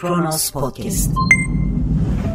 Kronos 0.00 0.50
Podcast. 0.50 1.10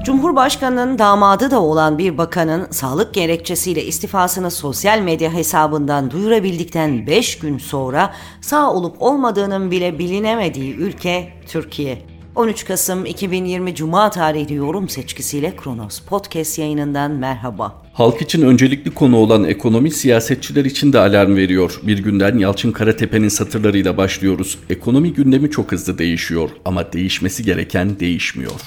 Cumhurbaşkanının 0.03 0.99
damadı 0.99 1.51
da 1.51 1.61
olan 1.61 1.97
bir 1.97 2.17
bakanın 2.17 2.67
sağlık 2.71 3.13
gerekçesiyle 3.13 3.83
istifasını 3.83 4.51
sosyal 4.51 4.99
medya 4.99 5.33
hesabından 5.33 6.11
duyurabildikten 6.11 7.07
5 7.07 7.39
gün 7.39 7.57
sonra 7.57 8.13
sağ 8.41 8.73
olup 8.73 9.01
olmadığının 9.01 9.71
bile 9.71 9.99
bilinemediği 9.99 10.75
ülke 10.75 11.33
Türkiye. 11.47 12.14
13 12.35 12.65
Kasım 12.65 13.05
2020 13.05 13.75
Cuma 13.75 14.09
tarihli 14.09 14.53
yorum 14.53 14.89
seçkisiyle 14.89 15.55
Kronos 15.55 15.99
Podcast 15.99 16.59
yayınından 16.59 17.11
merhaba. 17.11 17.81
Halk 17.93 18.21
için 18.21 18.41
öncelikli 18.41 18.91
konu 18.91 19.17
olan 19.17 19.43
ekonomi 19.43 19.91
siyasetçiler 19.91 20.65
için 20.65 20.93
de 20.93 20.99
alarm 20.99 21.35
veriyor. 21.35 21.79
Bir 21.83 22.03
günden 22.03 22.37
Yalçın 22.37 22.71
Karatepe'nin 22.71 23.29
satırlarıyla 23.29 23.97
başlıyoruz. 23.97 24.59
Ekonomi 24.69 25.13
gündemi 25.13 25.51
çok 25.51 25.71
hızlı 25.71 25.97
değişiyor 25.97 26.49
ama 26.65 26.93
değişmesi 26.93 27.43
gereken 27.43 27.99
değişmiyor. 27.99 28.61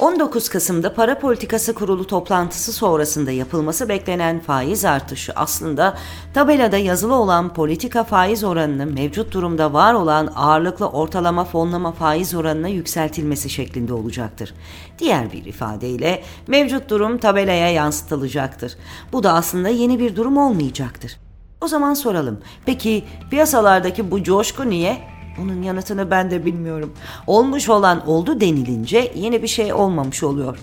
19 0.00 0.48
Kasım'da 0.48 0.94
Para 0.94 1.18
Politikası 1.18 1.74
Kurulu 1.74 2.06
toplantısı 2.06 2.72
sonrasında 2.72 3.30
yapılması 3.30 3.88
beklenen 3.88 4.40
faiz 4.40 4.84
artışı 4.84 5.32
aslında 5.36 5.98
tabelada 6.34 6.76
yazılı 6.76 7.14
olan 7.14 7.54
politika 7.54 8.04
faiz 8.04 8.44
oranının 8.44 8.94
mevcut 8.94 9.32
durumda 9.32 9.72
var 9.72 9.94
olan 9.94 10.32
ağırlıklı 10.36 10.88
ortalama 10.88 11.44
fonlama 11.44 11.92
faiz 11.92 12.34
oranına 12.34 12.68
yükseltilmesi 12.68 13.50
şeklinde 13.50 13.92
olacaktır. 13.92 14.54
Diğer 14.98 15.32
bir 15.32 15.44
ifadeyle 15.44 16.22
mevcut 16.46 16.90
durum 16.90 17.18
tabelaya 17.18 17.70
yansıtılacaktır. 17.70 18.76
Bu 19.12 19.22
da 19.22 19.32
aslında 19.32 19.68
yeni 19.68 19.98
bir 19.98 20.16
durum 20.16 20.36
olmayacaktır. 20.36 21.16
O 21.60 21.68
zaman 21.68 21.94
soralım. 21.94 22.40
Peki 22.66 23.04
piyasalardaki 23.30 24.10
bu 24.10 24.22
coşku 24.22 24.70
niye? 24.70 25.15
Bunun 25.38 25.62
yanıtını 25.62 26.10
ben 26.10 26.30
de 26.30 26.44
bilmiyorum. 26.44 26.92
Olmuş 27.26 27.68
olan 27.68 28.08
oldu 28.08 28.40
denilince 28.40 29.12
yeni 29.14 29.42
bir 29.42 29.48
şey 29.48 29.72
olmamış 29.72 30.22
oluyor. 30.22 30.58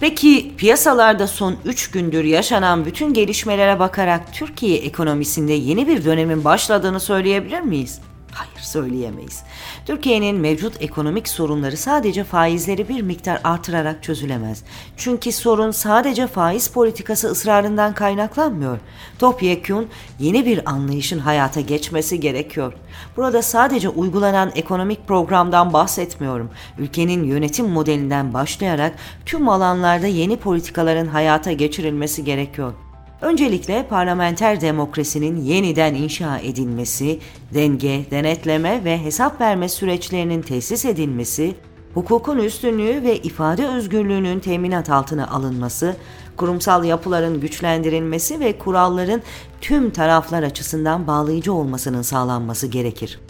Peki 0.00 0.52
piyasalarda 0.56 1.26
son 1.26 1.56
3 1.64 1.90
gündür 1.90 2.24
yaşanan 2.24 2.84
bütün 2.84 3.14
gelişmelere 3.14 3.78
bakarak 3.78 4.34
Türkiye 4.34 4.78
ekonomisinde 4.78 5.52
yeni 5.52 5.88
bir 5.88 6.04
dönemin 6.04 6.44
başladığını 6.44 7.00
söyleyebilir 7.00 7.60
miyiz? 7.60 8.00
Hayır 8.32 8.60
söyleyemeyiz. 8.60 9.42
Türkiye'nin 9.86 10.36
mevcut 10.36 10.82
ekonomik 10.82 11.28
sorunları 11.28 11.76
sadece 11.76 12.24
faizleri 12.24 12.88
bir 12.88 13.02
miktar 13.02 13.40
artırarak 13.44 14.02
çözülemez. 14.02 14.64
Çünkü 14.96 15.32
sorun 15.32 15.70
sadece 15.70 16.26
faiz 16.26 16.68
politikası 16.68 17.28
ısrarından 17.28 17.94
kaynaklanmıyor. 17.94 18.78
Topyekun 19.18 19.88
yeni 20.18 20.46
bir 20.46 20.70
anlayışın 20.70 21.18
hayata 21.18 21.60
geçmesi 21.60 22.20
gerekiyor. 22.20 22.72
Burada 23.16 23.42
sadece 23.42 23.88
uygulanan 23.88 24.52
ekonomik 24.54 25.08
programdan 25.08 25.72
bahsetmiyorum. 25.72 26.50
Ülkenin 26.78 27.24
yönetim 27.24 27.68
modelinden 27.68 28.34
başlayarak 28.34 28.94
tüm 29.26 29.48
alanlarda 29.48 30.06
yeni 30.06 30.36
politikaların 30.36 31.06
hayata 31.06 31.52
geçirilmesi 31.52 32.24
gerekiyor. 32.24 32.72
Öncelikle 33.22 33.86
parlamenter 33.86 34.60
demokrasinin 34.60 35.36
yeniden 35.36 35.94
inşa 35.94 36.38
edilmesi, 36.38 37.18
denge, 37.54 38.04
denetleme 38.10 38.84
ve 38.84 38.98
hesap 39.04 39.40
verme 39.40 39.68
süreçlerinin 39.68 40.42
tesis 40.42 40.84
edilmesi, 40.84 41.54
hukukun 41.94 42.38
üstünlüğü 42.38 43.02
ve 43.02 43.18
ifade 43.18 43.66
özgürlüğünün 43.66 44.40
teminat 44.40 44.90
altına 44.90 45.28
alınması, 45.28 45.96
kurumsal 46.36 46.84
yapıların 46.84 47.40
güçlendirilmesi 47.40 48.40
ve 48.40 48.58
kuralların 48.58 49.22
tüm 49.60 49.90
taraflar 49.90 50.42
açısından 50.42 51.06
bağlayıcı 51.06 51.52
olmasının 51.52 52.02
sağlanması 52.02 52.66
gerekir. 52.66 53.20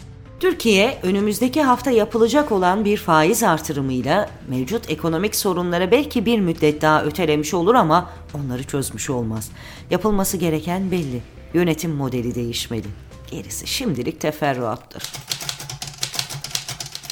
Türkiye 0.41 0.99
önümüzdeki 1.03 1.63
hafta 1.63 1.91
yapılacak 1.91 2.53
olan 2.53 2.85
bir 2.85 2.97
faiz 2.97 3.43
artırımıyla 3.43 4.31
mevcut 4.49 4.91
ekonomik 4.91 5.37
sorunları 5.37 5.91
belki 5.91 6.27
bir 6.27 6.41
müddet 6.41 6.83
daha 6.83 7.05
ötelemiş 7.05 7.55
olur 7.55 7.75
ama 7.75 8.11
onları 8.35 8.65
çözmüş 8.65 9.11
olmaz. 9.11 9.51
Yapılması 9.91 10.37
gereken 10.37 10.91
belli. 10.91 11.23
Yönetim 11.55 11.91
modeli 11.91 12.35
değişmeli. 12.35 12.87
Gerisi 13.31 13.67
şimdilik 13.67 14.21
teferruattır. 14.21 15.03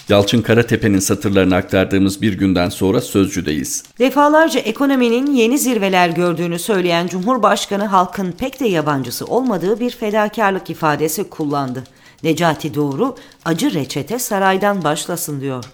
Yalçın 0.09 0.43
Karatepe'nin 0.43 0.99
satırlarını 0.99 1.55
aktardığımız 1.55 2.23
bir 2.23 2.39
günden 2.39 2.69
sonra 2.69 3.01
Sözcü'deyiz. 3.01 3.85
Defalarca 3.99 4.61
ekonominin 4.61 5.27
yeni 5.27 5.59
zirveler 5.59 6.09
gördüğünü 6.09 6.59
söyleyen 6.59 7.07
Cumhurbaşkanı 7.07 7.85
halkın 7.85 8.33
pek 8.33 8.61
de 8.61 8.69
yabancısı 8.69 9.25
olmadığı 9.25 9.81
bir 9.81 9.91
fedakarlık 9.91 10.71
ifadesi 10.71 11.31
kullandı. 11.31 11.85
Necati 12.23 12.75
Doğru 12.75 13.17
acı 13.45 13.75
reçete 13.75 14.19
saraydan 14.19 14.85
başlasın 14.85 15.41
diyor. 15.41 15.65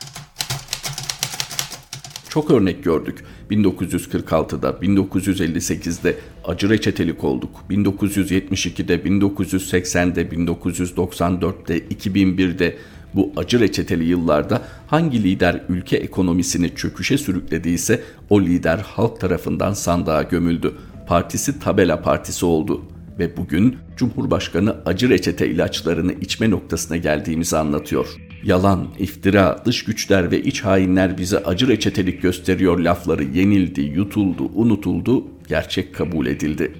Çok 2.29 2.51
örnek 2.51 2.85
gördük. 2.85 3.25
1946'da, 3.51 4.71
1958'de 4.71 6.17
acı 6.45 6.71
reçetelik 6.71 7.25
olduk. 7.25 7.51
1972'de, 7.71 8.97
1980'de, 8.97 10.23
1994'te, 10.23 11.79
2001'de 11.79 12.77
bu 13.15 13.33
acı 13.37 13.61
reçeteli 13.61 14.05
yıllarda 14.05 14.63
hangi 14.87 15.23
lider 15.23 15.65
ülke 15.69 15.97
ekonomisini 15.97 16.75
çöküşe 16.75 17.19
sürüklediyse 17.19 18.03
o 18.31 18.41
lider 18.41 18.79
halk 18.79 19.21
tarafından 19.21 19.73
sandığa 19.73 20.23
gömüldü. 20.23 20.75
Partisi 21.07 21.61
tabela 21.61 22.03
partisi 22.03 22.47
oldu 22.47 22.83
ve 23.19 23.37
bugün 23.37 23.77
Cumhurbaşkanı 23.97 24.77
acı 24.87 25.09
reçete 25.09 25.49
ilaçlarını 25.49 26.13
içme 26.13 26.51
noktasına 26.51 26.97
geldiğimizi 26.97 27.57
anlatıyor. 27.57 28.07
Yalan, 28.45 28.89
iftira, 28.99 29.63
dış 29.65 29.85
güçler 29.85 30.31
ve 30.31 30.43
iç 30.43 30.61
hainler 30.61 31.19
bize 31.19 31.39
acı 31.39 31.69
reçetelik 31.69 32.23
gösteriyor 32.23 32.79
lafları 32.79 33.25
yenildi, 33.25 33.81
yutuldu, 33.81 34.51
unutuldu, 34.55 35.25
gerçek 35.49 35.95
kabul 35.95 36.27
edildi. 36.27 36.73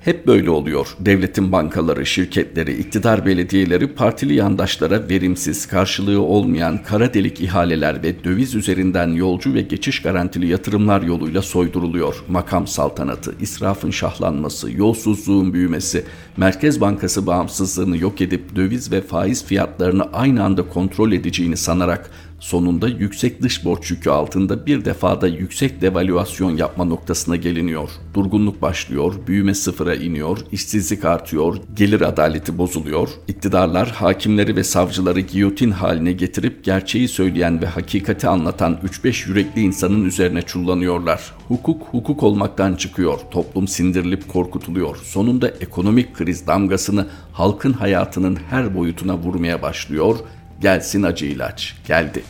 Hep 0.00 0.26
böyle 0.26 0.50
oluyor. 0.50 0.96
Devletin 1.00 1.52
bankaları, 1.52 2.06
şirketleri, 2.06 2.76
iktidar 2.76 3.26
belediyeleri 3.26 3.94
partili 3.94 4.34
yandaşlara 4.34 5.08
verimsiz, 5.08 5.66
karşılığı 5.66 6.20
olmayan 6.22 6.82
kara 6.82 7.14
delik 7.14 7.40
ihaleler 7.40 8.02
ve 8.02 8.24
döviz 8.24 8.54
üzerinden 8.54 9.08
yolcu 9.08 9.54
ve 9.54 9.60
geçiş 9.60 10.02
garantili 10.02 10.46
yatırımlar 10.46 11.02
yoluyla 11.02 11.42
soyduruluyor. 11.42 12.24
Makam 12.28 12.66
saltanatı, 12.66 13.34
israfın 13.40 13.90
şahlanması, 13.90 14.72
yolsuzluğun 14.72 15.52
büyümesi, 15.52 16.04
Merkez 16.36 16.80
Bankası 16.80 17.26
bağımsızlığını 17.26 17.98
yok 17.98 18.20
edip 18.20 18.56
döviz 18.56 18.92
ve 18.92 19.00
faiz 19.00 19.44
fiyatlarını 19.44 20.04
aynı 20.12 20.44
anda 20.44 20.68
kontrol 20.68 21.12
edeceğini 21.12 21.56
sanarak 21.56 22.10
Sonunda 22.40 22.88
yüksek 22.88 23.42
dış 23.42 23.64
borç 23.64 23.90
yükü 23.90 24.10
altında 24.10 24.66
bir 24.66 24.84
defada 24.84 25.26
yüksek 25.26 25.80
devalüasyon 25.80 26.56
yapma 26.56 26.84
noktasına 26.84 27.36
geliniyor. 27.36 27.90
Durgunluk 28.14 28.62
başlıyor, 28.62 29.14
büyüme 29.26 29.54
sıfıra 29.54 29.94
iniyor, 29.94 30.38
işsizlik 30.52 31.04
artıyor, 31.04 31.56
gelir 31.74 32.00
adaleti 32.00 32.58
bozuluyor. 32.58 33.08
İktidarlar 33.28 33.88
hakimleri 33.88 34.56
ve 34.56 34.64
savcıları 34.64 35.20
giyotin 35.20 35.70
haline 35.70 36.12
getirip 36.12 36.64
gerçeği 36.64 37.08
söyleyen 37.08 37.62
ve 37.62 37.66
hakikati 37.66 38.28
anlatan 38.28 38.78
3-5 38.84 39.28
yürekli 39.28 39.60
insanın 39.60 40.04
üzerine 40.04 40.42
çullanıyorlar. 40.42 41.32
Hukuk 41.48 41.82
hukuk 41.82 42.22
olmaktan 42.22 42.74
çıkıyor, 42.74 43.18
toplum 43.30 43.68
sindirilip 43.68 44.28
korkutuluyor. 44.28 44.96
Sonunda 44.96 45.48
ekonomik 45.48 46.14
kriz 46.14 46.46
damgasını 46.46 47.06
halkın 47.32 47.72
hayatının 47.72 48.38
her 48.50 48.74
boyutuna 48.74 49.18
vurmaya 49.18 49.62
başlıyor 49.62 50.18
Gelsin 50.60 51.02
acı 51.02 51.26
ilaç. 51.26 51.76
Geldi. 51.86 52.22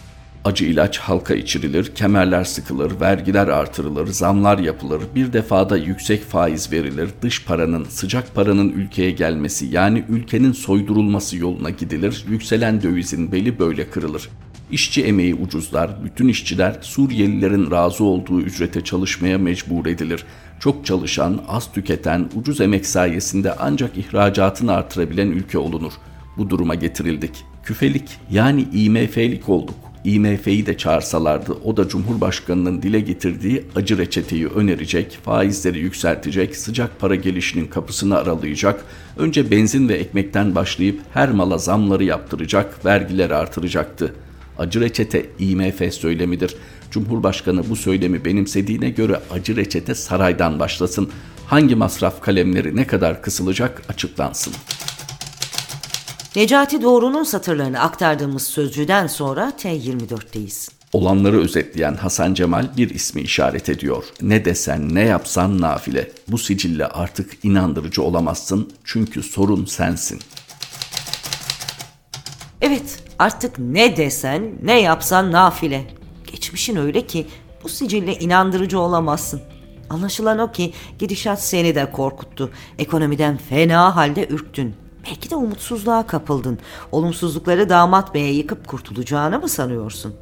Acı 0.45 0.65
ilaç 0.65 0.99
halka 0.99 1.35
içirilir, 1.35 1.95
kemerler 1.95 2.45
sıkılır, 2.45 3.01
vergiler 3.01 3.49
artırılır, 3.49 4.07
zamlar 4.07 4.59
yapılır, 4.59 5.03
bir 5.15 5.33
defada 5.33 5.77
yüksek 5.77 6.25
faiz 6.25 6.73
verilir, 6.73 7.09
dış 7.23 7.45
paranın, 7.45 7.85
sıcak 7.85 8.35
paranın 8.35 8.69
ülkeye 8.69 9.11
gelmesi 9.11 9.67
yani 9.67 10.05
ülkenin 10.09 10.53
soydurulması 10.53 11.37
yoluna 11.37 11.71
gidilir, 11.71 12.25
yükselen 12.29 12.83
dövizin 12.83 13.33
beli 13.33 13.59
böyle 13.59 13.91
kırılır. 13.91 14.29
İşçi 14.71 15.05
emeği 15.05 15.35
ucuzlar, 15.35 16.05
bütün 16.05 16.29
işçiler 16.29 16.79
Suriyelilerin 16.81 17.71
razı 17.71 18.05
olduğu 18.05 18.41
ücrete 18.41 18.85
çalışmaya 18.85 19.39
mecbur 19.39 19.87
edilir. 19.87 20.25
Çok 20.61 20.87
çalışan, 20.87 21.43
az 21.49 21.73
tüketen, 21.73 22.31
ucuz 22.35 22.61
emek 22.61 22.87
sayesinde 22.87 23.55
ancak 23.59 23.99
ihracatını 23.99 24.73
artırabilen 24.73 25.29
ülke 25.29 25.59
olunur. 25.59 25.93
Bu 26.37 26.51
duruma 26.51 26.75
getirildik 26.75 27.45
küfelik 27.69 28.09
yani 28.31 28.67
IMF'lik 28.73 29.49
olduk. 29.49 29.75
IMF'yi 30.05 30.67
de 30.67 30.77
çağırsalardı 30.77 31.53
o 31.65 31.77
da 31.77 31.89
Cumhurbaşkanı'nın 31.89 32.83
dile 32.83 33.01
getirdiği 33.01 33.65
acı 33.77 33.99
reçeteyi 33.99 34.47
önerecek, 34.47 35.19
faizleri 35.25 35.79
yükseltecek, 35.79 36.57
sıcak 36.57 37.01
para 37.01 37.15
gelişinin 37.15 37.67
kapısını 37.67 38.17
aralayacak, 38.17 38.85
önce 39.17 39.51
benzin 39.51 39.89
ve 39.89 39.95
ekmekten 39.95 40.55
başlayıp 40.55 41.01
her 41.15 41.31
mala 41.31 41.59
zamları 41.59 42.05
yaptıracak, 42.05 42.85
vergileri 42.85 43.35
artıracaktı. 43.35 44.15
Acı 44.59 44.81
reçete 44.81 45.27
IMF 45.39 45.95
söylemidir. 45.95 46.57
Cumhurbaşkanı 46.91 47.71
bu 47.71 47.77
söylemi 47.77 48.25
benimsediğine 48.25 48.91
göre 48.91 49.21
acı 49.31 49.57
reçete 49.57 49.95
saraydan 49.95 50.59
başlasın. 50.59 51.11
Hangi 51.47 51.75
masraf 51.75 52.21
kalemleri 52.21 52.77
ne 52.77 52.87
kadar 52.87 53.23
kısılacak 53.23 53.83
açıklansın.'' 53.89 54.78
Necati 56.37 56.83
Doğru'nun 56.83 57.23
satırlarını 57.23 57.81
aktardığımız 57.81 58.43
sözcüden 58.43 59.07
sonra 59.07 59.53
T24'teyiz. 59.59 60.71
Olanları 60.93 61.41
özetleyen 61.41 61.95
Hasan 61.95 62.35
Cemal 62.35 62.77
bir 62.77 62.91
ismi 62.91 63.21
işaret 63.21 63.69
ediyor. 63.69 64.05
Ne 64.23 64.45
desen 64.45 64.95
ne 64.95 65.01
yapsan 65.01 65.61
nafile. 65.61 66.11
Bu 66.29 66.39
sicille 66.39 66.87
artık 66.87 67.45
inandırıcı 67.45 68.03
olamazsın 68.03 68.73
çünkü 68.85 69.23
sorun 69.23 69.65
sensin. 69.65 70.21
Evet 72.61 73.03
artık 73.19 73.59
ne 73.59 73.97
desen 73.97 74.53
ne 74.63 74.81
yapsan 74.81 75.33
nafile. 75.33 75.85
Geçmişin 76.33 76.77
öyle 76.77 77.07
ki 77.07 77.27
bu 77.63 77.69
sicille 77.69 78.15
inandırıcı 78.19 78.79
olamazsın. 78.79 79.41
Anlaşılan 79.91 80.39
o 80.39 80.53
ki 80.53 80.73
gidişat 80.99 81.43
seni 81.43 81.75
de 81.75 81.91
korkuttu. 81.93 82.51
Ekonomiden 82.79 83.37
fena 83.37 83.97
halde 83.97 84.27
ürktün. 84.29 84.88
Belki 85.09 85.31
de 85.31 85.37
umutsuzluğa 85.37 86.07
kapıldın. 86.07 86.59
Olumsuzlukları 86.93 87.69
damat 87.69 88.15
beye 88.15 88.33
yıkıp 88.33 88.69
kurtulacağını 88.69 89.39
mı 89.39 89.49
sanıyorsun? 89.49 90.15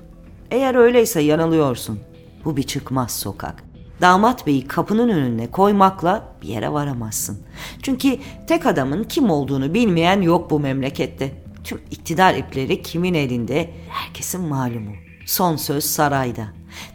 Eğer 0.51 0.75
öyleyse 0.75 1.21
yanılıyorsun. 1.21 2.01
Bu 2.45 2.57
bir 2.57 2.63
çıkmaz 2.63 3.11
sokak. 3.11 3.65
Damat 4.01 4.47
beyi 4.47 4.67
kapının 4.67 5.09
önüne 5.09 5.51
koymakla 5.51 6.25
bir 6.43 6.49
yere 6.49 6.73
varamazsın. 6.73 7.39
Çünkü 7.83 8.19
tek 8.47 8.67
adamın 8.67 9.05
kim 9.05 9.31
olduğunu 9.31 9.75
bilmeyen 9.75 10.21
yok 10.21 10.51
bu 10.51 10.61
memlekette. 10.61 11.43
Tüm 11.65 11.81
iktidar 11.91 12.35
ipleri 12.35 12.83
kimin 12.83 13.15
elinde 13.15 13.71
herkesin 13.89 14.41
malumu. 14.41 14.93
Son 15.27 15.57
söz 15.57 15.85
sarayda. 15.85 16.47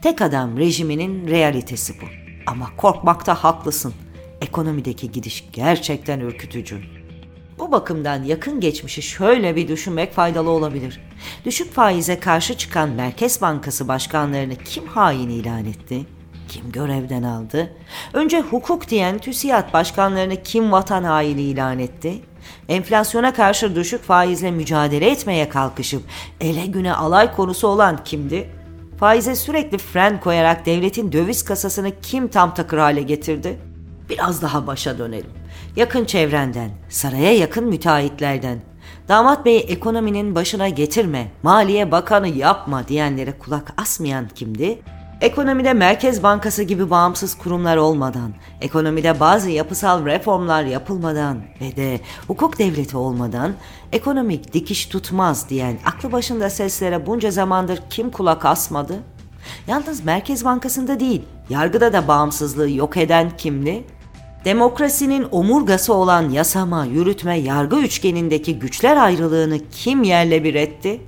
Tek 0.02 0.22
adam 0.22 0.58
rejiminin 0.58 1.28
realitesi 1.28 1.94
bu. 2.02 2.06
Ama 2.48 2.68
korkmakta 2.78 3.44
haklısın. 3.44 3.94
Ekonomideki 4.42 5.12
gidiş 5.12 5.50
gerçekten 5.54 6.20
ürkütücü. 6.20 7.01
Bu 7.62 7.72
bakımdan 7.72 8.24
yakın 8.24 8.60
geçmişi 8.60 9.02
şöyle 9.02 9.56
bir 9.56 9.68
düşünmek 9.68 10.14
faydalı 10.14 10.50
olabilir. 10.50 11.00
Düşük 11.46 11.74
faize 11.74 12.20
karşı 12.20 12.58
çıkan 12.58 12.90
Merkez 12.90 13.42
Bankası 13.42 13.88
başkanlarını 13.88 14.56
kim 14.56 14.88
hain 14.88 15.30
ilan 15.30 15.66
etti? 15.66 16.06
Kim 16.48 16.72
görevden 16.72 17.24
aldı? 17.24 17.74
Önce 18.14 18.42
hukuk 18.42 18.90
diyen 18.90 19.18
TÜSİAD 19.18 19.74
başkanlarını 19.74 20.44
kim 20.44 20.72
vatan 20.72 21.04
haini 21.04 21.42
ilan 21.42 21.80
etti? 21.80 22.22
Enflasyona 22.70 23.34
karşı 23.34 23.76
düşük 23.76 24.04
faizle 24.04 24.52
mücadele 24.52 25.10
etmeye 25.12 25.50
kalkışıp 25.50 26.04
ele 26.42 26.66
güne 26.66 26.94
alay 26.94 27.36
konusu 27.36 27.68
olan 27.68 28.04
kimdi? 28.04 28.50
Faize 29.00 29.36
sürekli 29.36 29.78
fren 29.78 30.20
koyarak 30.20 30.66
devletin 30.66 31.12
döviz 31.12 31.44
kasasını 31.44 31.92
kim 32.02 32.28
tam 32.28 32.54
takır 32.54 32.78
hale 32.78 33.02
getirdi? 33.02 33.60
Biraz 34.10 34.42
daha 34.42 34.68
başa 34.68 34.98
dönelim. 34.98 35.41
Yakın 35.76 36.06
çevrenden, 36.06 36.70
saraya 36.90 37.38
yakın 37.38 37.66
müteahhitlerden, 37.66 38.60
damat 39.08 39.46
beyi 39.46 39.60
ekonominin 39.60 40.36
başına 40.36 40.70
getirme, 40.70 41.32
maliye 41.44 41.92
bakanı 41.92 42.28
yapma 42.28 42.88
diyenlere 42.88 43.32
kulak 43.40 43.74
asmayan 43.78 44.28
kimdi? 44.36 44.80
Ekonomide 45.22 45.74
Merkez 45.74 46.24
Bankası 46.24 46.64
gibi 46.64 46.90
bağımsız 46.90 47.38
kurumlar 47.38 47.78
olmadan, 47.78 48.34
ekonomide 48.62 49.20
bazı 49.20 49.50
yapısal 49.50 50.06
reformlar 50.06 50.64
yapılmadan 50.64 51.38
ve 51.62 51.76
de 51.76 52.00
hukuk 52.28 52.60
devleti 52.60 52.98
olmadan 52.98 53.54
ekonomik 53.92 54.54
dikiş 54.54 54.86
tutmaz 54.86 55.50
diyen 55.50 55.78
aklı 55.86 56.12
başında 56.12 56.50
seslere 56.50 57.06
bunca 57.06 57.32
zamandır 57.32 57.80
kim 57.90 58.10
kulak 58.10 58.46
asmadı? 58.46 58.94
Yalnız 59.68 60.06
Merkez 60.06 60.46
Bankası'nda 60.46 61.00
değil, 61.00 61.22
yargıda 61.50 61.94
da 61.94 62.08
bağımsızlığı 62.08 62.70
yok 62.70 62.98
eden 62.98 63.38
kimdi? 63.38 63.84
Demokrasinin 64.46 65.28
omurgası 65.32 65.94
olan 65.94 66.30
yasama, 66.30 66.86
yürütme, 66.86 67.40
yargı 67.40 67.76
üçgenindeki 67.80 68.60
güçler 68.60 68.98
ayrılığını 68.98 69.60
kim 69.72 70.04
yerle 70.04 70.44
bir 70.44 70.56
etti? 70.56 71.02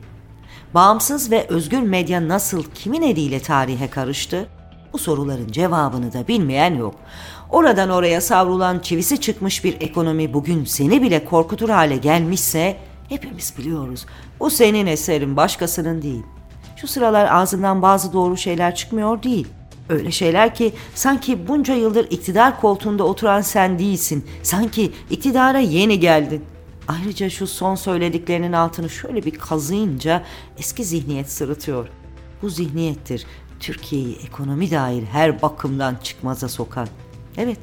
Bağımsız 0.74 1.32
ve 1.32 1.48
özgür 1.50 1.80
medya 1.80 2.28
nasıl 2.28 2.64
kimin 2.64 3.02
eliyle 3.02 3.40
tarihe 3.40 3.90
karıştı? 3.90 4.48
Bu 4.94 4.98
soruların 4.98 5.48
cevabını 5.48 6.14
da 6.14 6.28
bilmeyen 6.28 6.76
yok. 6.76 6.96
Oradan 7.50 7.90
oraya 7.90 8.22
savrulan 8.22 8.80
çivisi 8.80 9.22
çıkmış 9.22 9.64
bir 9.64 9.82
ekonomi 9.82 10.34
bugün 10.34 10.66
seni 10.66 11.02
bile 11.02 11.26
korkutur 11.26 11.70
hale 11.70 11.98
gelmişse 11.98 12.78
hepimiz 13.10 13.54
biliyoruz. 13.58 14.06
Bu 14.40 14.50
senin 14.50 14.86
eserin 14.86 15.38
başkasının 15.38 16.02
değil. 16.02 16.24
Şu 16.76 16.88
sıralar 16.88 17.32
ağzından 17.32 17.82
bazı 17.82 18.14
doğru 18.14 18.38
şeyler 18.38 18.76
çıkmıyor 18.76 19.24
değil. 19.24 19.48
Öyle 19.90 20.12
şeyler 20.12 20.56
ki 20.56 20.74
sanki 20.96 21.48
bunca 21.48 21.74
yıldır 21.74 22.08
iktidar 22.12 22.62
koltuğunda 22.62 23.04
oturan 23.04 23.42
sen 23.42 23.80
değilsin. 23.80 24.26
Sanki 24.44 24.92
iktidara 25.10 25.60
yeni 25.60 26.00
geldin. 26.00 26.46
Ayrıca 26.88 27.30
şu 27.30 27.48
son 27.48 27.76
söylediklerinin 27.76 28.54
altını 28.54 28.90
şöyle 28.90 29.26
bir 29.26 29.32
kazıyınca 29.32 30.24
eski 30.58 30.84
zihniyet 30.84 31.32
sırıtıyor. 31.32 31.88
Bu 32.42 32.50
zihniyettir 32.50 33.26
Türkiye'yi 33.60 34.16
ekonomi 34.16 34.72
dair 34.72 35.04
her 35.04 35.42
bakımdan 35.42 35.96
çıkmaza 36.04 36.50
sokan. 36.50 36.88
Evet 37.38 37.58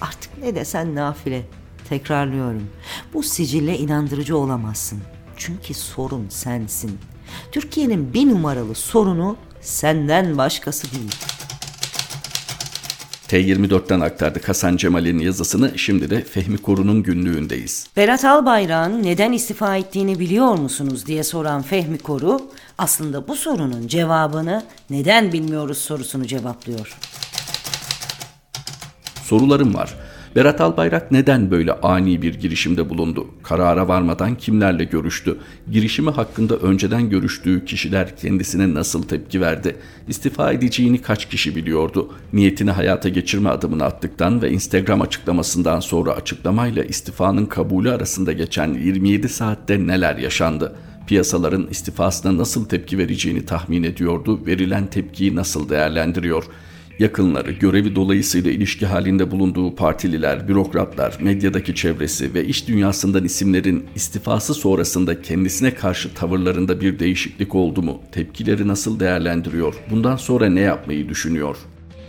artık 0.00 0.38
ne 0.38 0.54
desen 0.54 0.94
nafile. 0.94 1.42
Tekrarlıyorum. 1.88 2.66
Bu 3.14 3.22
sicille 3.22 3.78
inandırıcı 3.78 4.36
olamazsın. 4.36 4.98
Çünkü 5.36 5.74
sorun 5.74 6.26
sensin. 6.28 6.98
Türkiye'nin 7.52 8.14
bir 8.14 8.28
numaralı 8.28 8.74
sorunu 8.74 9.36
senden 9.60 10.38
başkası 10.38 10.92
değil. 10.92 11.14
T24'ten 13.28 14.00
aktardık 14.00 14.48
Hasan 14.48 14.76
Cemal'in 14.76 15.18
yazısını. 15.18 15.78
Şimdi 15.78 16.10
de 16.10 16.24
Fehmi 16.24 16.58
Koru'nun 16.58 17.02
günlüğündeyiz. 17.02 17.86
Berat 17.96 18.24
Albayrak'ın 18.24 19.02
neden 19.02 19.32
istifa 19.32 19.76
ettiğini 19.76 20.18
biliyor 20.18 20.54
musunuz 20.54 21.06
diye 21.06 21.24
soran 21.24 21.62
Fehmi 21.62 21.98
Koru 21.98 22.40
aslında 22.78 23.28
bu 23.28 23.36
sorunun 23.36 23.88
cevabını 23.88 24.62
neden 24.90 25.32
bilmiyoruz 25.32 25.78
sorusunu 25.78 26.26
cevaplıyor. 26.26 26.98
Sorularım 29.24 29.74
var. 29.74 29.94
Berat 30.36 30.60
Albayrak 30.60 31.12
neden 31.12 31.50
böyle 31.50 31.72
ani 31.72 32.22
bir 32.22 32.34
girişimde 32.34 32.90
bulundu? 32.90 33.26
Karara 33.42 33.88
varmadan 33.88 34.34
kimlerle 34.34 34.84
görüştü? 34.84 35.38
Girişimi 35.72 36.10
hakkında 36.10 36.56
önceden 36.56 37.10
görüştüğü 37.10 37.64
kişiler 37.64 38.16
kendisine 38.16 38.74
nasıl 38.74 39.02
tepki 39.02 39.40
verdi? 39.40 39.76
İstifa 40.08 40.52
edeceğini 40.52 41.02
kaç 41.02 41.28
kişi 41.28 41.56
biliyordu? 41.56 42.12
Niyetini 42.32 42.70
hayata 42.70 43.08
geçirme 43.08 43.50
adımını 43.50 43.84
attıktan 43.84 44.42
ve 44.42 44.50
Instagram 44.50 45.00
açıklamasından 45.00 45.80
sonra 45.80 46.12
açıklamayla 46.12 46.84
istifanın 46.84 47.46
kabulü 47.46 47.90
arasında 47.90 48.32
geçen 48.32 48.74
27 48.74 49.28
saatte 49.28 49.86
neler 49.86 50.16
yaşandı? 50.16 50.74
Piyasaların 51.06 51.66
istifasına 51.70 52.38
nasıl 52.38 52.64
tepki 52.64 52.98
vereceğini 52.98 53.46
tahmin 53.46 53.82
ediyordu, 53.82 54.46
verilen 54.46 54.86
tepkiyi 54.86 55.36
nasıl 55.36 55.68
değerlendiriyor?'' 55.68 56.67
Yakınları, 56.98 57.52
görevi 57.52 57.96
dolayısıyla 57.96 58.50
ilişki 58.50 58.86
halinde 58.86 59.30
bulunduğu 59.30 59.74
partililer, 59.74 60.48
bürokratlar, 60.48 61.18
medyadaki 61.20 61.74
çevresi 61.74 62.34
ve 62.34 62.44
iş 62.44 62.68
dünyasından 62.68 63.24
isimlerin 63.24 63.84
istifası 63.94 64.54
sonrasında 64.54 65.22
kendisine 65.22 65.74
karşı 65.74 66.14
tavırlarında 66.14 66.80
bir 66.80 66.98
değişiklik 66.98 67.54
oldu 67.54 67.82
mu? 67.82 68.00
Tepkileri 68.12 68.68
nasıl 68.68 69.00
değerlendiriyor? 69.00 69.74
Bundan 69.90 70.16
sonra 70.16 70.46
ne 70.46 70.60
yapmayı 70.60 71.08
düşünüyor? 71.08 71.56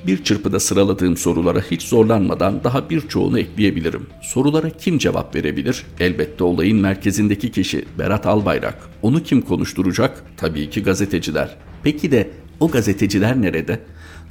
Bir 0.08 0.24
çırpıda 0.24 0.60
sıraladığım 0.60 1.18
sorulara 1.18 1.62
hiç 1.72 1.82
zorlanmadan 1.82 2.64
daha 2.64 2.90
birçoğunu 2.90 3.40
ekleyebilirim. 3.40 4.08
Sorulara 4.22 4.70
kim 4.70 4.98
cevap 4.98 5.36
verebilir? 5.36 5.84
Elbette 6.00 6.44
olayın 6.44 6.78
merkezindeki 6.78 7.52
kişi 7.52 7.86
Berat 8.00 8.26
Albayrak. 8.26 8.90
Onu 9.02 9.24
kim 9.24 9.42
konuşturacak? 9.42 10.24
Tabii 10.38 10.70
ki 10.70 10.84
gazeteciler. 10.84 11.56
Peki 11.84 12.12
de 12.12 12.30
o 12.60 12.72
gazeteciler 12.72 13.42
nerede? 13.42 13.80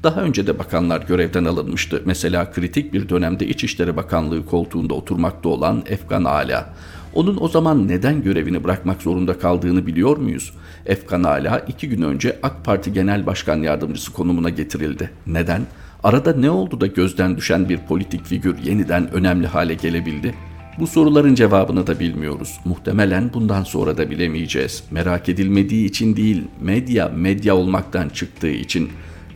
Daha 0.02 0.20
önce 0.20 0.46
de 0.46 0.58
bakanlar 0.58 1.02
görevden 1.02 1.44
alınmıştı. 1.44 2.02
Mesela 2.04 2.52
kritik 2.52 2.92
bir 2.92 3.08
dönemde 3.08 3.46
İçişleri 3.46 3.96
Bakanlığı 3.96 4.46
koltuğunda 4.46 4.94
oturmakta 4.94 5.48
olan 5.48 5.82
Efkan 5.86 6.24
Ala. 6.24 6.74
Onun 7.14 7.36
o 7.40 7.48
zaman 7.48 7.88
neden 7.88 8.22
görevini 8.22 8.64
bırakmak 8.64 9.02
zorunda 9.02 9.38
kaldığını 9.38 9.86
biliyor 9.86 10.16
muyuz? 10.16 10.52
Efkan 10.86 11.22
Ala 11.22 11.58
iki 11.58 11.88
gün 11.88 12.02
önce 12.02 12.38
AK 12.42 12.64
Parti 12.64 12.92
Genel 12.92 13.26
Başkan 13.26 13.62
Yardımcısı 13.62 14.12
konumuna 14.12 14.50
getirildi. 14.50 15.10
Neden? 15.26 15.62
Arada 16.04 16.32
ne 16.32 16.50
oldu 16.50 16.80
da 16.80 16.86
gözden 16.86 17.36
düşen 17.36 17.68
bir 17.68 17.78
politik 17.78 18.24
figür 18.24 18.58
yeniden 18.58 19.10
önemli 19.12 19.46
hale 19.46 19.74
gelebildi? 19.74 20.34
Bu 20.78 20.86
soruların 20.86 21.34
cevabını 21.34 21.86
da 21.86 22.00
bilmiyoruz. 22.00 22.60
Muhtemelen 22.64 23.30
bundan 23.34 23.62
sonra 23.64 23.96
da 23.96 24.10
bilemeyeceğiz. 24.10 24.84
Merak 24.90 25.28
edilmediği 25.28 25.86
için 25.86 26.16
değil, 26.16 26.42
medya 26.60 27.08
medya 27.08 27.56
olmaktan 27.56 28.08
çıktığı 28.08 28.50
için. 28.50 28.90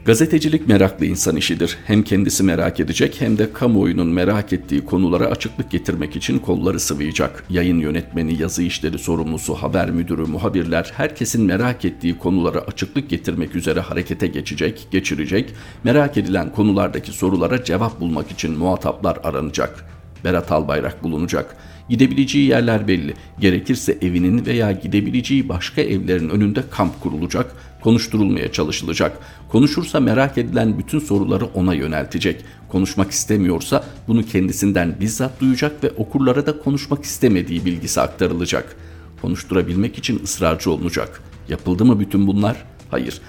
Gazetecilik 0.04 0.68
meraklı 0.68 1.06
insan 1.06 1.36
işidir. 1.36 1.78
Hem 1.86 2.02
kendisi 2.02 2.42
merak 2.42 2.80
edecek 2.80 3.20
hem 3.20 3.38
de 3.38 3.52
kamuoyunun 3.52 4.08
merak 4.08 4.52
ettiği 4.52 4.84
konulara 4.84 5.26
açıklık 5.26 5.70
getirmek 5.70 6.16
için 6.16 6.38
kolları 6.38 6.80
sıvayacak. 6.80 7.44
Yayın 7.50 7.78
yönetmeni, 7.78 8.42
yazı 8.42 8.62
işleri 8.62 8.98
sorumlusu, 8.98 9.54
haber 9.54 9.90
müdürü, 9.90 10.22
muhabirler 10.22 10.92
herkesin 10.96 11.44
merak 11.44 11.84
ettiği 11.84 12.18
konulara 12.18 12.58
açıklık 12.58 13.10
getirmek 13.10 13.56
üzere 13.56 13.80
harekete 13.80 14.26
geçecek, 14.26 14.88
geçirecek. 14.90 15.54
Merak 15.84 16.16
edilen 16.16 16.52
konulardaki 16.52 17.12
sorulara 17.12 17.64
cevap 17.64 18.00
bulmak 18.00 18.30
için 18.30 18.58
muhataplar 18.58 19.18
aranacak. 19.24 19.84
Berat 20.24 20.52
Albayrak 20.52 21.02
bulunacak. 21.02 21.56
Gidebileceği 21.88 22.48
yerler 22.48 22.88
belli. 22.88 23.14
Gerekirse 23.40 23.98
evinin 24.02 24.46
veya 24.46 24.72
gidebileceği 24.72 25.48
başka 25.48 25.80
evlerin 25.80 26.28
önünde 26.28 26.62
kamp 26.70 27.00
kurulacak, 27.00 27.56
konuşturulmaya 27.82 28.52
çalışılacak. 28.52 29.18
Konuşursa 29.48 30.00
merak 30.00 30.38
edilen 30.38 30.78
bütün 30.78 30.98
soruları 30.98 31.44
ona 31.44 31.74
yöneltecek. 31.74 32.44
Konuşmak 32.68 33.10
istemiyorsa 33.10 33.84
bunu 34.08 34.22
kendisinden 34.26 34.96
bizzat 35.00 35.40
duyacak 35.40 35.84
ve 35.84 35.90
okurlara 35.90 36.46
da 36.46 36.58
konuşmak 36.58 37.04
istemediği 37.04 37.64
bilgisi 37.64 38.00
aktarılacak. 38.00 38.76
Konuşturabilmek 39.22 39.98
için 39.98 40.22
ısrarcı 40.24 40.70
olunacak. 40.70 41.22
Yapıldı 41.48 41.84
mı 41.84 42.00
bütün 42.00 42.26
bunlar? 42.26 42.64
Hayır. 42.90 43.20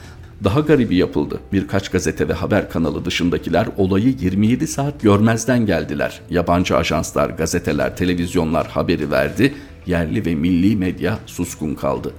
Daha 0.43 0.59
garibi 0.59 0.95
yapıldı. 0.95 1.39
Birkaç 1.53 1.89
gazete 1.89 2.29
ve 2.29 2.33
haber 2.33 2.69
kanalı 2.69 3.05
dışındakiler 3.05 3.67
olayı 3.77 4.15
27 4.19 4.67
saat 4.67 5.01
görmezden 5.01 5.65
geldiler. 5.65 6.21
Yabancı 6.29 6.77
ajanslar, 6.77 7.29
gazeteler, 7.29 7.97
televizyonlar 7.97 8.67
haberi 8.67 9.11
verdi. 9.11 9.53
Yerli 9.85 10.25
ve 10.25 10.35
milli 10.35 10.75
medya 10.75 11.19
suskun 11.25 11.75
kaldı. 11.75 12.13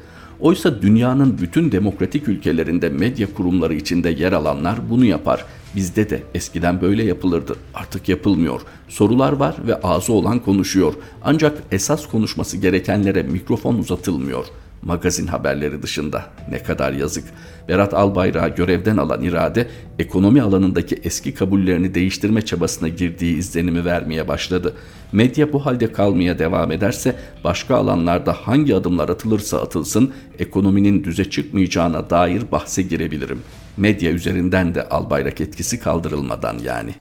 Oysa 0.44 0.82
dünyanın 0.82 1.38
bütün 1.38 1.72
demokratik 1.72 2.28
ülkelerinde 2.28 2.88
medya 2.88 3.34
kurumları 3.34 3.74
içinde 3.74 4.10
yer 4.10 4.32
alanlar 4.32 4.90
bunu 4.90 5.04
yapar. 5.04 5.44
Bizde 5.76 6.10
de 6.10 6.22
eskiden 6.34 6.80
böyle 6.80 7.04
yapılırdı. 7.04 7.56
Artık 7.74 8.08
yapılmıyor. 8.08 8.60
Sorular 8.88 9.32
var 9.32 9.56
ve 9.66 9.80
ağzı 9.80 10.12
olan 10.12 10.38
konuşuyor. 10.38 10.94
Ancak 11.22 11.62
esas 11.72 12.08
konuşması 12.08 12.56
gerekenlere 12.56 13.22
mikrofon 13.22 13.74
uzatılmıyor.'' 13.74 14.63
Magazin 14.84 15.26
haberleri 15.26 15.82
dışında. 15.82 16.24
Ne 16.50 16.62
kadar 16.62 16.92
yazık. 16.92 17.24
Berat 17.68 17.94
Albayrak'ı 17.94 18.56
görevden 18.56 18.96
alan 18.96 19.22
irade, 19.22 19.68
ekonomi 19.98 20.42
alanındaki 20.42 21.00
eski 21.04 21.34
kabullerini 21.34 21.94
değiştirme 21.94 22.42
çabasına 22.42 22.88
girdiği 22.88 23.36
izlenimi 23.36 23.84
vermeye 23.84 24.28
başladı. 24.28 24.74
Medya 25.12 25.52
bu 25.52 25.66
halde 25.66 25.92
kalmaya 25.92 26.38
devam 26.38 26.72
ederse 26.72 27.16
başka 27.44 27.76
alanlarda 27.76 28.32
hangi 28.32 28.74
adımlar 28.74 29.08
atılırsa 29.08 29.62
atılsın 29.62 30.12
ekonominin 30.38 31.04
düze 31.04 31.30
çıkmayacağına 31.30 32.10
dair 32.10 32.42
bahse 32.52 32.82
girebilirim. 32.82 33.42
Medya 33.76 34.12
üzerinden 34.12 34.74
de 34.74 34.88
Albayrak 34.88 35.40
etkisi 35.40 35.80
kaldırılmadan 35.80 36.58
yani. 36.58 36.94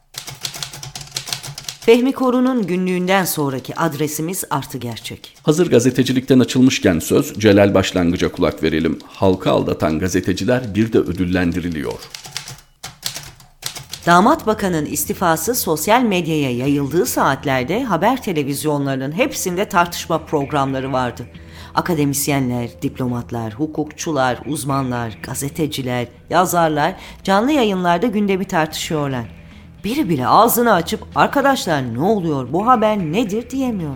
Fehmi 1.85 2.11
Koru'nun 2.11 2.67
günlüğünden 2.67 3.25
sonraki 3.25 3.75
adresimiz 3.75 4.43
artı 4.49 4.77
gerçek. 4.77 5.35
Hazır 5.43 5.69
gazetecilikten 5.69 6.39
açılmışken 6.39 6.99
söz 6.99 7.33
Celal 7.33 7.73
Başlangıç'a 7.73 8.31
kulak 8.31 8.63
verelim. 8.63 8.99
Halka 9.07 9.51
aldatan 9.51 9.99
gazeteciler 9.99 10.75
bir 10.75 10.93
de 10.93 10.97
ödüllendiriliyor. 10.99 11.93
Damat 14.05 14.47
Bakan'ın 14.47 14.85
istifası 14.85 15.55
sosyal 15.55 16.01
medyaya 16.01 16.51
yayıldığı 16.51 17.05
saatlerde 17.05 17.83
haber 17.83 18.23
televizyonlarının 18.23 19.11
hepsinde 19.11 19.69
tartışma 19.69 20.25
programları 20.25 20.93
vardı. 20.93 21.23
Akademisyenler, 21.75 22.69
diplomatlar, 22.81 23.53
hukukçular, 23.53 24.39
uzmanlar, 24.45 25.17
gazeteciler, 25.23 26.07
yazarlar 26.29 26.95
canlı 27.23 27.51
yayınlarda 27.51 28.07
gündemi 28.07 28.45
tartışıyorlar. 28.45 29.42
Biri 29.83 30.09
bile 30.09 30.27
ağzını 30.27 30.73
açıp 30.73 31.03
arkadaşlar 31.15 31.93
ne 31.93 32.01
oluyor 32.01 32.47
bu 32.53 32.67
haber 32.67 32.97
nedir 32.97 33.49
diyemiyor. 33.49 33.95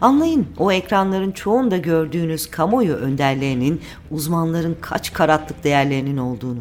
Anlayın 0.00 0.46
o 0.58 0.72
ekranların 0.72 1.30
çoğunda 1.30 1.76
gördüğünüz 1.76 2.50
kamuoyu 2.50 2.92
önderlerinin 2.92 3.80
uzmanların 4.10 4.76
kaç 4.80 5.12
karatlık 5.12 5.64
değerlerinin 5.64 6.16
olduğunu. 6.16 6.60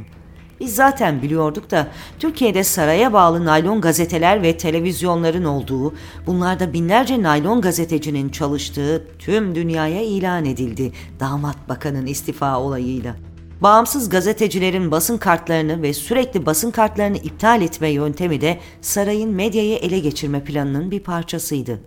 Biz 0.60 0.75
zaten 0.75 1.22
biliyorduk 1.22 1.72
da 1.72 1.88
Türkiye'de 2.19 2.63
saraya 2.63 3.13
bağlı 3.13 3.45
naylon 3.45 3.81
gazeteler 3.81 4.41
ve 4.41 4.57
televizyonların 4.57 5.43
olduğu, 5.43 5.93
bunlarda 6.27 6.74
binlerce 6.74 7.24
naylon 7.24 7.62
gazetecinin 7.62 8.29
çalıştığı 8.29 9.07
tüm 9.19 9.55
dünyaya 9.55 10.01
ilan 10.01 10.45
edildi 10.45 10.91
damat 11.19 11.69
bakanın 11.69 12.05
istifa 12.05 12.60
olayıyla. 12.60 13.15
Bağımsız 13.62 14.10
gazetecilerin 14.10 14.92
basın 14.92 15.18
kartlarını 15.18 15.82
ve 15.82 15.94
sürekli 15.94 16.46
basın 16.46 16.72
kartlarını 16.72 17.18
iptal 17.18 17.62
etme 17.62 17.90
yöntemi 17.90 18.42
de 18.42 18.60
sarayın 18.82 19.32
medyayı 19.32 19.76
ele 19.76 20.00
geçirme 20.00 20.44
planının 20.44 20.92
bir 20.92 21.00
parçasıydı. 21.00 21.80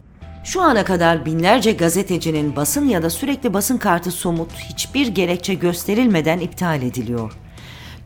Şu 0.44 0.62
ana 0.62 0.84
kadar 0.84 1.26
binlerce 1.26 1.72
gazetecinin 1.72 2.56
basın 2.56 2.88
ya 2.88 3.02
da 3.02 3.10
sürekli 3.10 3.54
basın 3.54 3.78
kartı 3.78 4.10
somut 4.10 4.52
hiçbir 4.52 5.06
gerekçe 5.06 5.54
gösterilmeden 5.54 6.40
iptal 6.40 6.82
ediliyor 6.82 7.47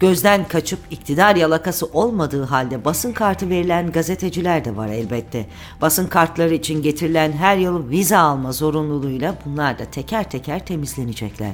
gözden 0.02 0.48
kaçıp 0.48 0.78
iktidar 0.90 1.36
yalakası 1.36 1.86
olmadığı 1.86 2.44
halde 2.44 2.84
basın 2.84 3.12
kartı 3.12 3.50
verilen 3.50 3.92
gazeteciler 3.92 4.64
de 4.64 4.76
var 4.76 4.88
elbette. 4.88 5.46
Basın 5.80 6.06
kartları 6.06 6.54
için 6.54 6.82
getirilen 6.82 7.32
her 7.32 7.56
yıl 7.56 7.90
vize 7.90 8.16
alma 8.16 8.52
zorunluluğuyla 8.52 9.34
bunlar 9.46 9.78
da 9.78 9.84
teker 9.84 10.30
teker 10.30 10.66
temizlenecekler. 10.66 11.50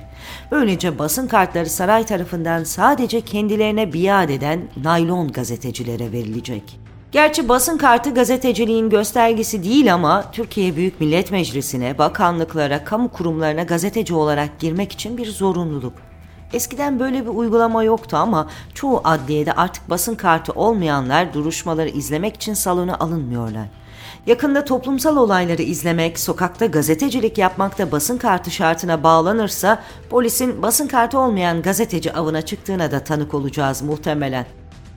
Böylece 0.51 0.99
basın 0.99 1.27
kartları 1.27 1.71
saray 1.71 2.07
tarafından 2.07 2.65
sadece 2.65 3.21
kendilerine 3.21 3.93
biat 3.93 4.31
eden 4.31 4.61
naylon 4.85 5.33
gazetecilere 5.33 6.13
verilecek. 6.13 6.81
Gerçi 7.13 7.49
basın 7.49 7.79
kartı 7.79 8.15
gazeteciliğin 8.15 8.91
göstergesi 8.91 9.65
değil 9.65 9.95
ama 9.95 10.31
Türkiye 10.33 10.77
Büyük 10.77 11.01
Millet 11.01 11.31
Meclisi'ne, 11.31 11.99
bakanlıklara, 11.99 12.85
kamu 12.85 13.09
kurumlarına 13.09 13.63
gazeteci 13.63 14.15
olarak 14.15 14.59
girmek 14.61 14.93
için 14.93 15.19
bir 15.19 15.27
zorunluluk. 15.27 16.08
Eskiden 16.53 17.01
böyle 17.01 17.23
bir 17.23 17.31
uygulama 17.31 17.85
yoktu 17.85 18.17
ama 18.17 18.49
çoğu 18.75 19.01
adliyede 19.05 19.53
artık 19.53 19.91
basın 19.91 20.15
kartı 20.15 20.53
olmayanlar 20.53 21.35
duruşmaları 21.35 21.89
izlemek 21.89 22.37
için 22.37 22.55
salona 22.55 22.99
alınmıyorlar. 22.99 23.67
Yakında 24.27 24.65
toplumsal 24.65 25.17
olayları 25.17 25.63
izlemek, 25.63 26.19
sokakta 26.19 26.67
gazetecilik 26.67 27.39
yapmakta 27.39 27.93
basın 27.93 28.19
kartı 28.19 28.51
şartına 28.51 29.03
bağlanırsa 29.03 29.83
polisin 30.11 30.63
basın 30.63 30.87
kartı 30.87 31.19
olmayan 31.19 31.63
gazeteci 31.63 32.13
avına 32.13 32.43
çıktığına 32.43 32.91
da 32.91 33.05
tanık 33.05 33.35
olacağız 33.35 33.83
muhtemelen. 33.83 34.47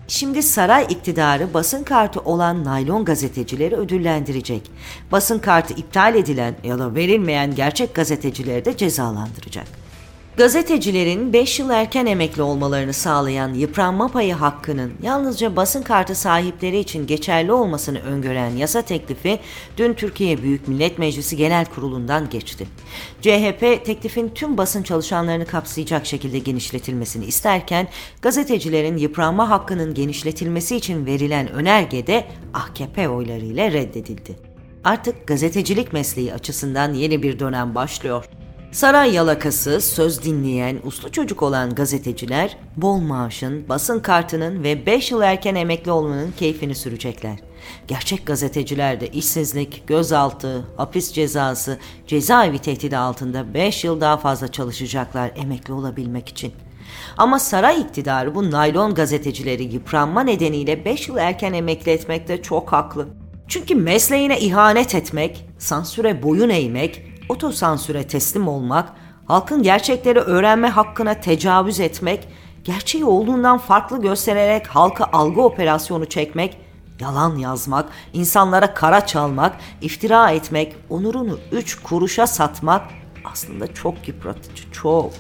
Şimdi 0.08 0.44
saray 0.44 0.86
iktidarı 0.90 1.54
basın 1.54 1.84
kartı 1.84 2.20
olan 2.20 2.64
naylon 2.64 3.06
gazetecileri 3.06 3.76
ödüllendirecek. 3.76 4.72
Basın 5.12 5.40
kartı 5.40 5.74
iptal 5.74 6.16
edilen 6.16 6.56
ya 6.64 6.80
da 6.80 6.96
verilmeyen 6.96 7.56
gerçek 7.56 7.96
gazetecileri 7.96 8.66
de 8.66 8.78
cezalandıracak. 8.78 9.81
Gazetecilerin 10.38 11.34
5 11.34 11.60
yıl 11.60 11.70
erken 11.70 12.06
emekli 12.06 12.42
olmalarını 12.42 12.94
sağlayan 12.94 13.54
yıpranma 13.54 14.08
payı 14.08 14.34
hakkının 14.34 14.94
yalnızca 15.04 15.56
basın 15.56 15.82
kartı 15.82 16.16
sahipleri 16.16 16.80
için 16.80 17.08
geçerli 17.08 17.52
olmasını 17.52 18.00
öngören 18.00 18.50
yasa 18.50 18.82
teklifi 18.82 19.40
dün 19.78 19.94
Türkiye 19.94 20.44
Büyük 20.44 20.68
Millet 20.68 20.98
Meclisi 20.98 21.38
Genel 21.38 21.66
Kurulu'ndan 21.66 22.30
geçti. 22.30 22.68
CHP 23.22 23.86
teklifin 23.86 24.30
tüm 24.30 24.58
basın 24.58 24.84
çalışanlarını 24.84 25.46
kapsayacak 25.46 26.06
şekilde 26.06 26.40
genişletilmesini 26.40 27.26
isterken 27.26 27.88
gazetecilerin 28.22 28.98
yıpranma 28.98 29.50
hakkının 29.50 29.94
genişletilmesi 29.94 30.76
için 30.76 31.06
verilen 31.06 31.52
önerge 31.52 32.08
de 32.08 32.28
AKP 32.54 33.10
oylarıyla 33.10 33.72
reddedildi. 33.72 34.36
Artık 34.84 35.28
gazetecilik 35.28 35.94
mesleği 35.94 36.34
açısından 36.34 36.94
yeni 36.94 37.24
bir 37.24 37.40
dönem 37.40 37.76
başlıyor. 37.76 38.26
Saray 38.72 39.14
yalakası, 39.14 39.82
söz 39.82 40.24
dinleyen, 40.24 40.80
uslu 40.84 41.12
çocuk 41.12 41.44
olan 41.44 41.76
gazeteciler 41.76 42.58
bol 42.78 42.98
maaşın, 42.98 43.70
basın 43.70 44.00
kartının 44.00 44.64
ve 44.64 44.86
5 44.86 45.12
yıl 45.12 45.22
erken 45.22 45.56
emekli 45.56 45.92
olmanın 45.92 46.32
keyfini 46.32 46.76
sürecekler. 46.76 47.40
Gerçek 47.88 48.28
gazeteciler 48.28 49.02
de 49.02 49.08
işsizlik, 49.08 49.88
gözaltı, 49.88 50.66
hapis 50.78 51.14
cezası, 51.14 51.78
cezaevi 52.08 52.60
tehdidi 52.60 52.98
altında 52.98 53.54
5 53.54 53.84
yıl 53.84 54.02
daha 54.02 54.18
fazla 54.18 54.48
çalışacaklar 54.48 55.32
emekli 55.36 55.74
olabilmek 55.74 56.30
için. 56.30 56.54
Ama 57.18 57.40
saray 57.40 57.82
iktidarı 57.82 58.36
bu 58.36 58.52
naylon 58.52 58.94
gazetecileri 58.94 59.64
yıpranma 59.64 60.24
nedeniyle 60.24 60.86
5 60.86 61.08
yıl 61.08 61.18
erken 61.18 61.54
emekli 61.54 61.92
etmekte 61.92 62.42
çok 62.42 62.72
haklı. 62.72 63.08
Çünkü 63.48 63.76
mesleğine 63.76 64.40
ihanet 64.40 64.96
etmek, 64.96 65.46
sansüre 65.58 66.24
boyun 66.24 66.50
eğmek, 66.50 67.11
otosansüre 67.32 68.08
teslim 68.08 68.48
olmak, 68.48 68.94
halkın 69.26 69.64
gerçekleri 69.64 70.20
öğrenme 70.20 70.70
hakkına 70.70 71.14
tecavüz 71.14 71.80
etmek, 71.80 72.28
gerçeği 72.64 73.06
olduğundan 73.06 73.58
farklı 73.58 74.02
göstererek 74.02 74.68
halka 74.68 75.06
algı 75.14 75.42
operasyonu 75.42 76.06
çekmek, 76.06 76.58
yalan 77.00 77.36
yazmak, 77.36 77.90
insanlara 78.14 78.74
kara 78.74 79.06
çalmak, 79.06 79.58
iftira 79.82 80.32
etmek, 80.32 80.76
onurunu 80.90 81.40
üç 81.52 81.82
kuruşa 81.84 82.28
satmak 82.28 82.82
aslında 83.26 83.74
çok 83.74 84.08
yıpratıcı, 84.08 84.72
çok. 84.72 85.12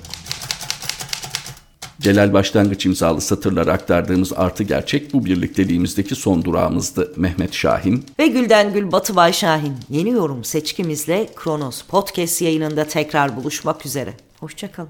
Celal 2.02 2.34
Başlangıç 2.34 2.86
imzalı 2.86 3.22
satırlar 3.22 3.68
aktardığımız 3.68 4.34
artı 4.34 4.64
gerçek 4.64 5.14
bu 5.14 5.26
birlikteliğimizdeki 5.26 6.16
son 6.16 6.46
durağımızdı. 6.46 7.14
Mehmet 7.16 7.54
Şahin 7.54 8.06
ve 8.20 8.28
Gülden 8.28 8.74
Gül 8.74 8.92
Batıbay 8.92 9.34
Şahin 9.34 9.76
yeni 9.90 10.10
yorum 10.10 10.44
seçkimizle 10.44 11.30
Kronos 11.36 11.82
Podcast 11.82 12.42
yayınında 12.42 12.88
tekrar 12.88 13.36
buluşmak 13.36 13.86
üzere. 13.86 14.14
Hoşçakalın. 14.40 14.90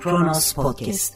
Kronos 0.00 0.52
Podcast 0.52 1.14